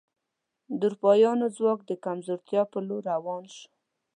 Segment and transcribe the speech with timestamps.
[0.79, 3.63] د اروپایانو ځواک د کمزورتیا په لور روان شو.